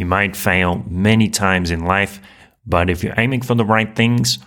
[0.00, 2.22] You might fail many times in life,
[2.64, 4.38] but if you're aiming for the right things,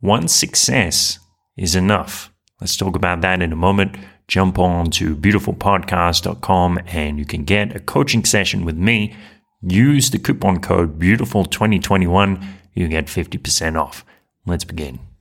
[0.00, 1.18] one success
[1.54, 2.32] is enough.
[2.62, 3.98] Let's talk about that in a moment.
[4.26, 9.14] Jump on to beautifulpodcast.com and you can get a coaching session with me.
[9.60, 12.42] Use the coupon code beautiful2021.
[12.72, 14.06] You get 50% off.
[14.46, 15.11] Let's begin.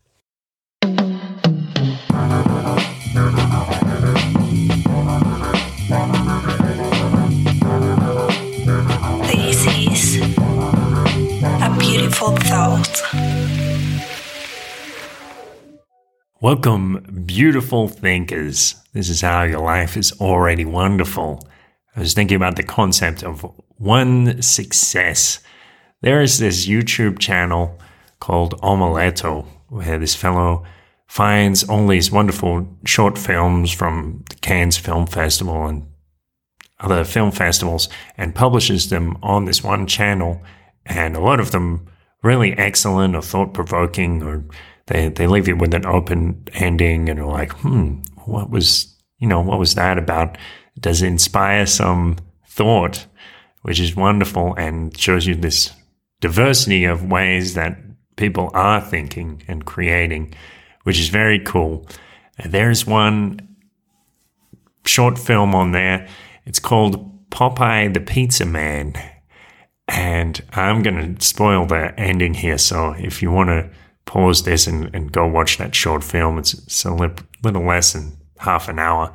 [16.42, 18.74] Welcome, beautiful thinkers.
[18.94, 21.48] This is how your life is already wonderful.
[21.96, 23.46] I was thinking about the concept of
[23.78, 25.40] one success.
[26.02, 27.80] There is this YouTube channel
[28.20, 30.66] called Omeleto, where this fellow
[31.06, 35.86] finds all these wonderful short films from the Cannes Film Festival and
[36.80, 40.42] other film festivals and publishes them on this one channel.
[40.88, 41.86] And a lot of them
[42.24, 44.44] really excellent or thought provoking, or
[44.92, 49.28] they, they leave you with an open ending and are like, hmm, what was, you
[49.28, 50.38] know, what was that about?
[50.80, 52.18] Does it inspire some
[52.48, 53.06] thought,
[53.62, 55.72] which is wonderful and shows you this
[56.20, 57.78] diversity of ways that
[58.16, 60.34] people are thinking and creating,
[60.84, 61.88] which is very cool.
[62.46, 63.56] There's one
[64.86, 66.08] short film on there
[66.46, 68.94] it's called Popeye the Pizza Man.
[69.88, 72.58] And I'm going to spoil the ending here.
[72.58, 73.70] So if you want to
[74.06, 77.10] pause this and, and go watch that short film, it's, it's a li-
[77.44, 79.14] little less than half an hour.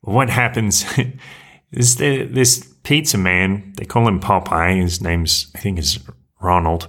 [0.00, 0.84] What happens
[1.72, 4.80] is the, this pizza man, they call him Popeye.
[4.80, 5.98] His name's, I think, is
[6.40, 6.88] Ronald.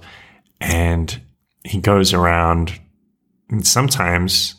[0.60, 1.20] And
[1.64, 2.78] he goes around,
[3.48, 4.54] and sometimes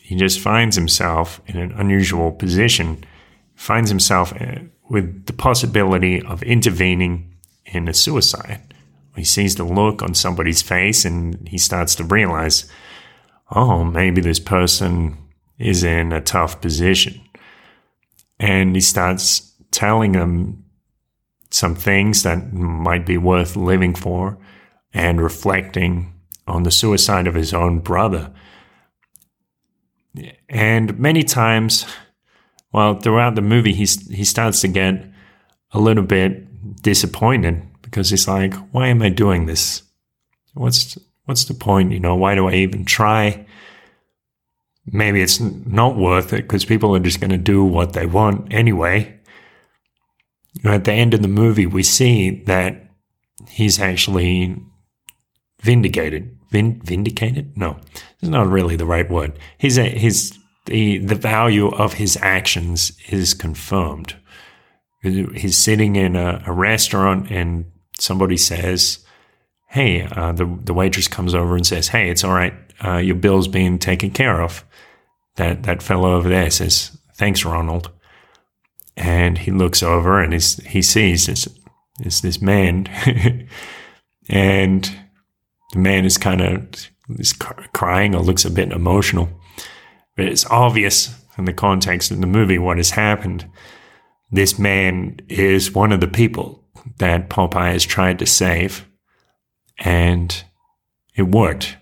[0.00, 3.04] he just finds himself in an unusual position
[3.60, 8.69] finds himself uh, with the possibility of intervening in a suicide.
[9.16, 12.70] He sees the look on somebody's face and he starts to realize,
[13.54, 15.18] oh, maybe this person
[15.58, 17.20] is in a tough position.
[18.38, 20.64] And he starts telling them
[21.50, 24.38] some things that might be worth living for
[24.94, 26.14] and reflecting
[26.46, 28.32] on the suicide of his own brother.
[30.48, 31.86] And many times,
[32.72, 35.04] well, throughout the movie, he's, he starts to get
[35.72, 39.82] a little bit disappointed because it's like, why am I doing this?
[40.54, 41.92] What's, what's the point?
[41.92, 43.46] You know, why do I even try?
[44.86, 48.52] Maybe it's not worth it because people are just going to do what they want
[48.52, 49.18] anyway.
[50.64, 52.90] At the end of the movie, we see that
[53.48, 54.56] he's actually
[55.60, 56.36] vindicated.
[56.50, 57.56] Vin- vindicated?
[57.56, 57.78] No,
[58.20, 59.38] it's not really the right word.
[59.58, 60.36] He's a, uh, his
[60.66, 64.16] the the value of his actions is confirmed.
[65.02, 68.98] He's sitting in a, a restaurant and somebody says,
[69.68, 72.54] "Hey," uh, the the waitress comes over and says, "Hey, it's all right.
[72.84, 74.64] Uh, your bill's being taken care of."
[75.36, 77.90] That that fellow over there says, "Thanks, Ronald."
[78.96, 81.48] And he looks over and he's, he sees this,
[82.00, 82.86] this, this man,
[84.28, 84.90] and
[85.72, 87.32] the man is kind of is
[87.72, 89.28] crying or looks a bit emotional.
[90.16, 93.46] But it's obvious in the context of the movie what has happened.
[94.30, 96.59] This man is one of the people
[96.98, 98.86] that Popeye has tried to save,
[99.78, 100.44] and
[101.14, 101.76] it worked.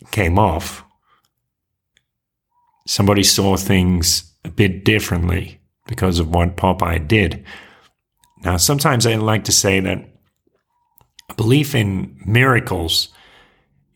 [0.00, 0.84] It came off.
[2.86, 7.44] Somebody saw things a bit differently because of what Popeye did.
[8.42, 10.04] Now, sometimes I like to say that
[11.30, 13.08] a belief in miracles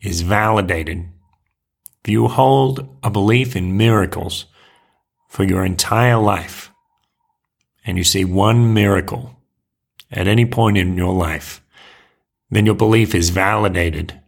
[0.01, 1.07] is validated
[2.03, 4.45] if you hold a belief in miracles
[5.27, 6.68] for your entire life,
[7.89, 9.35] and you see one miracle
[10.11, 11.61] at any point in your life,
[12.49, 14.19] then your belief is validated.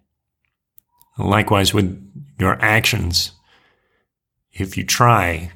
[1.17, 1.97] Likewise with
[2.39, 3.31] your actions,
[4.51, 5.51] if you try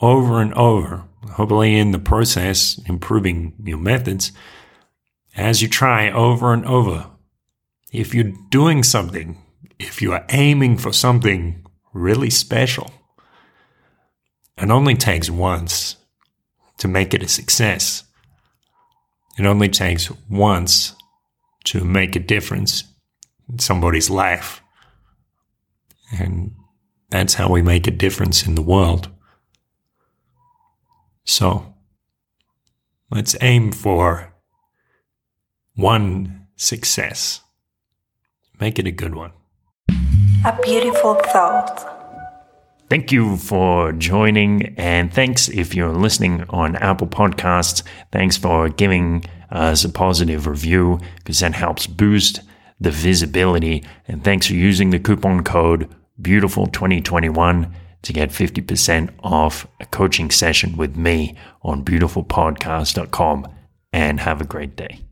[0.00, 4.32] over and over, hopefully in the process, improving your methods,
[5.34, 7.10] as you try over and over,
[7.92, 9.38] if you're doing something
[9.78, 12.90] if you are aiming for something really special,
[14.56, 15.96] it only takes once
[16.78, 18.04] to make it a success.
[19.38, 20.94] It only takes once
[21.64, 22.84] to make a difference
[23.48, 24.62] in somebody's life.
[26.18, 26.54] And
[27.10, 29.10] that's how we make a difference in the world.
[31.24, 31.74] So
[33.10, 34.32] let's aim for
[35.74, 37.40] one success.
[38.60, 39.32] Make it a good one
[40.46, 41.95] a beautiful thought.
[42.88, 47.82] Thank you for joining, and thanks if you're listening on Apple Podcasts.
[48.12, 52.42] Thanks for giving us a positive review because that helps boost
[52.78, 53.84] the visibility.
[54.06, 55.92] And thanks for using the coupon code
[56.22, 57.72] Beautiful2021
[58.02, 63.48] to get 50% off a coaching session with me on beautifulpodcast.com
[63.92, 65.05] and have a great day.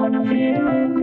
[0.00, 0.99] Música